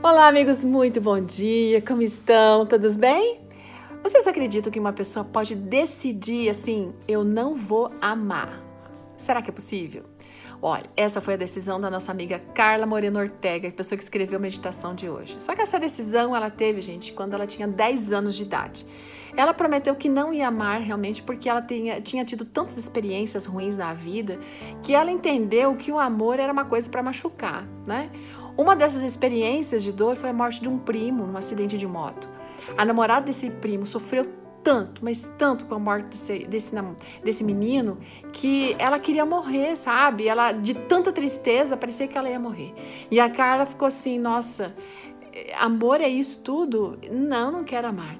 Olá, 0.00 0.28
amigos, 0.28 0.64
muito 0.64 1.00
bom 1.00 1.20
dia. 1.20 1.82
Como 1.82 2.02
estão? 2.02 2.64
Todos 2.64 2.94
bem? 2.94 3.40
Vocês 4.00 4.28
acreditam 4.28 4.70
que 4.70 4.78
uma 4.78 4.92
pessoa 4.92 5.24
pode 5.24 5.56
decidir 5.56 6.48
assim, 6.48 6.94
eu 7.08 7.24
não 7.24 7.56
vou 7.56 7.90
amar? 8.00 8.62
Será 9.16 9.42
que 9.42 9.50
é 9.50 9.52
possível? 9.52 10.04
Olha, 10.62 10.84
essa 10.96 11.20
foi 11.20 11.34
a 11.34 11.36
decisão 11.36 11.80
da 11.80 11.90
nossa 11.90 12.12
amiga 12.12 12.40
Carla 12.54 12.86
Moreno 12.86 13.18
Ortega, 13.18 13.68
a 13.68 13.72
pessoa 13.72 13.96
que 13.96 14.02
escreveu 14.04 14.38
a 14.38 14.40
meditação 14.40 14.94
de 14.94 15.08
hoje. 15.08 15.34
Só 15.38 15.52
que 15.54 15.62
essa 15.62 15.80
decisão 15.80 16.34
ela 16.34 16.48
teve, 16.48 16.80
gente, 16.80 17.12
quando 17.12 17.34
ela 17.34 17.46
tinha 17.46 17.66
10 17.66 18.12
anos 18.12 18.36
de 18.36 18.44
idade. 18.44 18.86
Ela 19.36 19.52
prometeu 19.52 19.94
que 19.94 20.08
não 20.08 20.32
ia 20.32 20.48
amar 20.48 20.80
realmente 20.80 21.22
porque 21.22 21.48
ela 21.48 21.62
tinha, 21.62 22.00
tinha 22.00 22.24
tido 22.24 22.44
tantas 22.44 22.76
experiências 22.76 23.46
ruins 23.46 23.76
na 23.76 23.94
vida 23.94 24.38
que 24.82 24.94
ela 24.94 25.10
entendeu 25.10 25.76
que 25.76 25.92
o 25.92 25.98
amor 25.98 26.40
era 26.40 26.52
uma 26.52 26.64
coisa 26.64 26.88
para 26.88 27.02
machucar, 27.02 27.64
né? 27.86 28.10
Uma 28.58 28.74
dessas 28.74 29.02
experiências 29.02 29.84
de 29.84 29.92
dor 29.92 30.16
foi 30.16 30.30
a 30.30 30.32
morte 30.32 30.60
de 30.60 30.68
um 30.68 30.78
primo 30.78 31.24
num 31.24 31.36
acidente 31.36 31.78
de 31.78 31.86
moto. 31.86 32.28
A 32.76 32.84
namorada 32.84 33.26
desse 33.26 33.48
primo 33.48 33.86
sofreu 33.86 34.26
tanto, 34.64 35.04
mas 35.04 35.30
tanto 35.38 35.64
com 35.66 35.76
a 35.76 35.78
morte 35.78 36.06
desse, 36.06 36.40
desse, 36.40 36.74
desse 37.22 37.44
menino 37.44 37.98
que 38.32 38.74
ela 38.76 38.98
queria 38.98 39.24
morrer, 39.24 39.76
sabe? 39.76 40.26
Ela, 40.26 40.50
de 40.50 40.74
tanta 40.74 41.12
tristeza, 41.12 41.76
parecia 41.76 42.08
que 42.08 42.18
ela 42.18 42.28
ia 42.28 42.40
morrer. 42.40 42.74
E 43.08 43.20
a 43.20 43.30
Carla 43.30 43.64
ficou 43.64 43.86
assim: 43.86 44.18
nossa, 44.18 44.74
amor 45.56 46.00
é 46.00 46.08
isso 46.08 46.42
tudo? 46.42 46.98
Não, 47.12 47.52
não 47.52 47.62
quero 47.62 47.86
amar. 47.86 48.18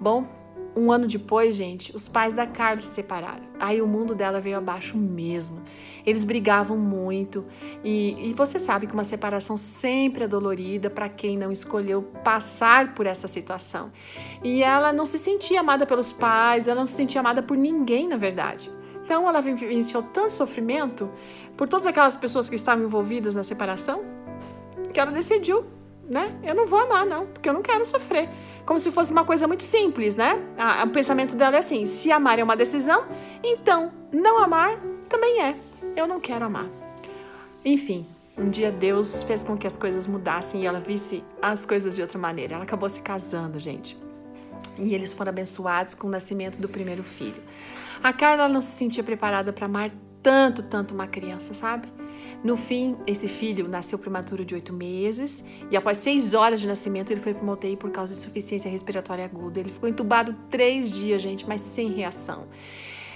Bom, 0.00 0.28
um 0.74 0.90
ano 0.90 1.06
depois, 1.06 1.54
gente, 1.54 1.94
os 1.94 2.08
pais 2.08 2.32
da 2.32 2.46
Carla 2.46 2.80
se 2.80 2.88
separaram. 2.88 3.42
Aí 3.60 3.82
o 3.82 3.86
mundo 3.86 4.14
dela 4.14 4.40
veio 4.40 4.56
abaixo 4.56 4.96
mesmo. 4.96 5.62
Eles 6.04 6.24
brigavam 6.24 6.76
muito 6.76 7.44
e, 7.84 8.30
e 8.30 8.34
você 8.34 8.58
sabe 8.58 8.86
que 8.86 8.94
uma 8.94 9.04
separação 9.04 9.56
sempre 9.56 10.24
é 10.24 10.28
dolorida 10.28 10.88
para 10.88 11.08
quem 11.08 11.36
não 11.36 11.52
escolheu 11.52 12.02
passar 12.24 12.94
por 12.94 13.06
essa 13.06 13.28
situação. 13.28 13.92
E 14.42 14.62
ela 14.62 14.92
não 14.92 15.04
se 15.04 15.18
sentia 15.18 15.60
amada 15.60 15.86
pelos 15.86 16.10
pais, 16.10 16.66
ela 16.66 16.80
não 16.80 16.86
se 16.86 16.94
sentia 16.94 17.20
amada 17.20 17.42
por 17.42 17.56
ninguém, 17.56 18.08
na 18.08 18.16
verdade. 18.16 18.70
Então 19.04 19.28
ela 19.28 19.40
vivenciou 19.40 20.02
tanto 20.02 20.32
sofrimento 20.32 21.10
por 21.56 21.68
todas 21.68 21.86
aquelas 21.86 22.16
pessoas 22.16 22.48
que 22.48 22.56
estavam 22.56 22.84
envolvidas 22.84 23.34
na 23.34 23.44
separação 23.44 24.02
que 24.92 25.00
ela 25.00 25.10
decidiu 25.10 25.64
né? 26.12 26.38
Eu 26.44 26.54
não 26.54 26.66
vou 26.66 26.78
amar, 26.78 27.06
não, 27.06 27.26
porque 27.26 27.48
eu 27.48 27.54
não 27.54 27.62
quero 27.62 27.86
sofrer. 27.86 28.28
Como 28.66 28.78
se 28.78 28.92
fosse 28.92 29.10
uma 29.10 29.24
coisa 29.24 29.48
muito 29.48 29.62
simples, 29.64 30.14
né? 30.14 30.38
o 30.84 30.90
pensamento 30.90 31.34
dela 31.34 31.56
é 31.56 31.58
assim: 31.58 31.86
se 31.86 32.12
amar 32.12 32.38
é 32.38 32.44
uma 32.44 32.54
decisão, 32.54 33.06
então 33.42 33.90
não 34.12 34.38
amar 34.38 34.78
também 35.08 35.42
é. 35.42 35.56
Eu 35.96 36.06
não 36.06 36.20
quero 36.20 36.44
amar. 36.44 36.68
Enfim, 37.64 38.06
um 38.36 38.48
dia 38.48 38.70
Deus 38.70 39.22
fez 39.22 39.42
com 39.42 39.56
que 39.56 39.66
as 39.66 39.78
coisas 39.78 40.06
mudassem 40.06 40.62
e 40.62 40.66
ela 40.66 40.80
visse 40.80 41.24
as 41.40 41.64
coisas 41.64 41.94
de 41.94 42.02
outra 42.02 42.18
maneira. 42.18 42.54
Ela 42.54 42.64
acabou 42.64 42.88
se 42.90 43.00
casando, 43.00 43.58
gente. 43.58 43.98
E 44.78 44.94
eles 44.94 45.14
foram 45.14 45.30
abençoados 45.30 45.94
com 45.94 46.06
o 46.06 46.10
nascimento 46.10 46.60
do 46.60 46.68
primeiro 46.68 47.02
filho. 47.02 47.42
A 48.02 48.12
Carla 48.12 48.48
não 48.48 48.60
se 48.60 48.76
sentia 48.76 49.02
preparada 49.02 49.52
para 49.52 49.64
amar 49.66 49.90
tanto, 50.22 50.62
tanto 50.62 50.94
uma 50.94 51.06
criança, 51.06 51.54
sabe? 51.54 51.88
No 52.42 52.56
fim, 52.56 52.96
esse 53.06 53.28
filho 53.28 53.68
nasceu 53.68 53.98
prematuro 53.98 54.44
de 54.44 54.54
oito 54.54 54.72
meses 54.72 55.44
e 55.70 55.76
após 55.76 55.98
seis 55.98 56.34
horas 56.34 56.60
de 56.60 56.66
nascimento 56.66 57.10
ele 57.10 57.20
foi 57.20 57.34
para 57.34 57.42
uma 57.42 57.56
por 57.56 57.90
causa 57.90 58.12
de 58.12 58.20
insuficiência 58.20 58.70
respiratória 58.70 59.24
aguda. 59.24 59.60
Ele 59.60 59.70
ficou 59.70 59.88
entubado 59.88 60.34
três 60.50 60.90
dias, 60.90 61.22
gente, 61.22 61.46
mas 61.46 61.60
sem 61.60 61.90
reação 61.90 62.46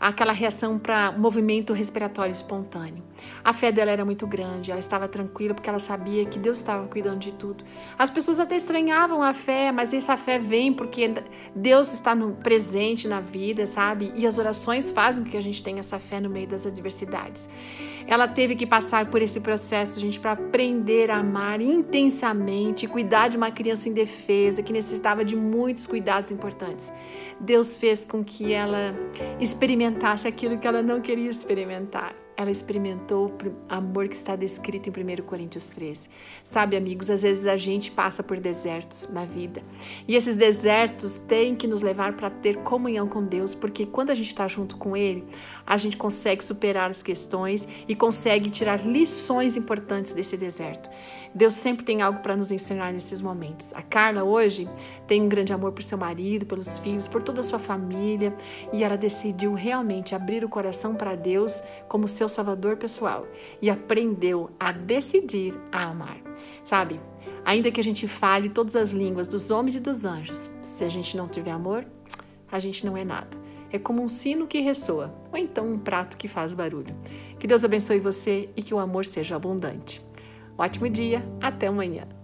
aquela 0.00 0.32
reação 0.32 0.78
para 0.78 1.10
movimento 1.12 1.72
respiratório 1.72 2.32
espontâneo. 2.32 3.02
A 3.42 3.52
fé 3.52 3.72
dela 3.72 3.90
era 3.90 4.04
muito 4.04 4.26
grande, 4.26 4.70
ela 4.70 4.78
estava 4.78 5.08
tranquila 5.08 5.54
porque 5.54 5.68
ela 5.68 5.80
sabia 5.80 6.24
que 6.24 6.38
Deus 6.38 6.58
estava 6.58 6.86
cuidando 6.86 7.18
de 7.18 7.32
tudo. 7.32 7.64
As 7.98 8.08
pessoas 8.08 8.38
até 8.38 8.56
estranhavam 8.56 9.22
a 9.22 9.34
fé, 9.34 9.72
mas 9.72 9.92
essa 9.92 10.16
fé 10.16 10.38
vem 10.38 10.72
porque 10.72 11.12
Deus 11.54 11.92
está 11.92 12.14
no 12.14 12.32
presente 12.32 13.08
na 13.08 13.20
vida, 13.20 13.66
sabe? 13.66 14.12
E 14.14 14.26
as 14.26 14.38
orações 14.38 14.90
fazem 14.90 15.24
com 15.24 15.30
que 15.30 15.36
a 15.36 15.42
gente 15.42 15.62
tenha 15.62 15.80
essa 15.80 15.98
fé 15.98 16.20
no 16.20 16.30
meio 16.30 16.46
das 16.46 16.64
adversidades. 16.64 17.48
Ela 18.06 18.28
teve 18.28 18.54
que 18.54 18.66
passar 18.66 19.06
por 19.06 19.20
esse 19.20 19.40
processo, 19.40 19.98
gente, 19.98 20.18
para 20.20 20.32
aprender 20.32 21.10
a 21.10 21.18
amar 21.18 21.60
intensamente, 21.60 22.86
cuidar 22.86 23.28
de 23.28 23.36
uma 23.36 23.50
criança 23.50 23.88
indefesa 23.88 24.62
que 24.62 24.72
necessitava 24.72 25.24
de 25.24 25.34
muitos 25.34 25.86
cuidados 25.86 26.30
importantes. 26.30 26.92
Deus 27.40 27.76
fez 27.76 28.06
com 28.06 28.24
que 28.24 28.52
ela 28.52 28.94
experimentasse 29.40 29.87
experimentasse 29.88 30.28
aquilo 30.28 30.58
que 30.58 30.66
ela 30.66 30.82
não 30.82 31.00
queria 31.00 31.30
experimentar. 31.30 32.14
Ela 32.36 32.52
experimentou 32.52 33.26
o 33.26 33.52
amor 33.68 34.06
que 34.06 34.14
está 34.14 34.36
descrito 34.36 34.88
em 34.88 34.92
1 34.92 35.22
Coríntios 35.24 35.66
13. 35.68 36.08
Sabe, 36.44 36.76
amigos, 36.76 37.10
às 37.10 37.22
vezes 37.22 37.46
a 37.46 37.56
gente 37.56 37.90
passa 37.90 38.22
por 38.22 38.38
desertos 38.38 39.08
na 39.12 39.24
vida. 39.24 39.60
E 40.06 40.14
esses 40.14 40.36
desertos 40.36 41.18
têm 41.18 41.56
que 41.56 41.66
nos 41.66 41.82
levar 41.82 42.12
para 42.12 42.30
ter 42.30 42.58
comunhão 42.58 43.08
com 43.08 43.24
Deus, 43.24 43.56
porque 43.56 43.86
quando 43.86 44.10
a 44.10 44.14
gente 44.14 44.28
está 44.28 44.46
junto 44.46 44.76
com 44.76 44.96
Ele, 44.96 45.24
a 45.66 45.76
gente 45.76 45.96
consegue 45.96 46.44
superar 46.44 46.90
as 46.90 47.02
questões 47.02 47.66
e 47.88 47.96
consegue 47.96 48.48
tirar 48.50 48.86
lições 48.86 49.56
importantes 49.56 50.12
desse 50.12 50.36
deserto. 50.36 50.88
Deus 51.34 51.54
sempre 51.54 51.84
tem 51.84 52.02
algo 52.02 52.20
para 52.20 52.36
nos 52.36 52.52
ensinar 52.52 52.92
nesses 52.92 53.20
momentos. 53.20 53.74
A 53.74 53.82
Carla 53.82 54.22
hoje 54.22 54.68
tem 55.08 55.22
um 55.22 55.28
grande 55.28 55.54
amor 55.54 55.72
por 55.72 55.82
seu 55.82 55.96
marido, 55.96 56.44
pelos 56.44 56.76
filhos, 56.78 57.08
por 57.08 57.22
toda 57.22 57.40
a 57.40 57.42
sua 57.42 57.58
família 57.58 58.36
e 58.72 58.84
ela 58.84 58.96
decidiu 58.96 59.54
realmente 59.54 60.14
abrir 60.14 60.44
o 60.44 60.48
coração 60.50 60.94
para 60.94 61.16
Deus 61.16 61.62
como 61.88 62.06
seu 62.06 62.28
salvador 62.28 62.76
pessoal 62.76 63.26
e 63.60 63.70
aprendeu 63.70 64.50
a 64.60 64.70
decidir 64.70 65.58
a 65.72 65.84
amar. 65.84 66.18
Sabe? 66.62 67.00
Ainda 67.42 67.70
que 67.72 67.80
a 67.80 67.84
gente 67.84 68.06
fale 68.06 68.50
todas 68.50 68.76
as 68.76 68.90
línguas 68.90 69.26
dos 69.26 69.50
homens 69.50 69.76
e 69.76 69.80
dos 69.80 70.04
anjos, 70.04 70.50
se 70.62 70.84
a 70.84 70.90
gente 70.90 71.16
não 71.16 71.26
tiver 71.26 71.52
amor, 71.52 71.86
a 72.52 72.60
gente 72.60 72.84
não 72.84 72.94
é 72.94 73.04
nada. 73.04 73.36
É 73.72 73.78
como 73.78 74.02
um 74.02 74.08
sino 74.08 74.46
que 74.46 74.60
ressoa, 74.60 75.14
ou 75.32 75.38
então 75.38 75.70
um 75.70 75.78
prato 75.78 76.18
que 76.18 76.28
faz 76.28 76.52
barulho. 76.52 76.94
Que 77.38 77.46
Deus 77.46 77.64
abençoe 77.64 77.98
você 77.98 78.50
e 78.54 78.62
que 78.62 78.74
o 78.74 78.78
amor 78.78 79.06
seja 79.06 79.36
abundante. 79.36 80.02
Ótimo 80.58 80.88
dia, 80.90 81.24
até 81.40 81.68
amanhã. 81.68 82.17